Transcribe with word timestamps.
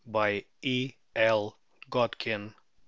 BY 0.03 0.47
E.L. 0.63 1.53
GODKIN. 1.91 2.55